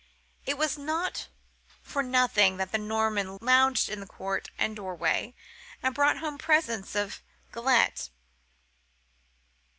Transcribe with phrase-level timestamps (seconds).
[0.47, 1.27] It was not
[1.83, 5.35] for nothing that the Norman farmer lounged in the court and doorway,
[5.83, 8.09] and brought home presents of galette.